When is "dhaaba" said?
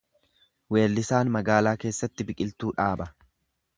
2.81-3.09